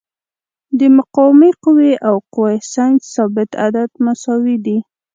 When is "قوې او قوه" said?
1.63-2.51